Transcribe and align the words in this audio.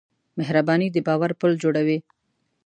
مهرباني 0.37 0.87
د 0.91 0.97
باور 1.07 1.31
پُل 1.39 1.51
جوړوي. 1.63 1.97